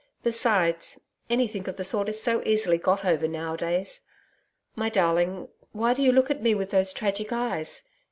[0.23, 0.99] Besides,
[1.29, 3.99] anything of the sort is so easily got over nowadays.
[4.75, 7.87] My darling, why do you look at me with those tragic eyes?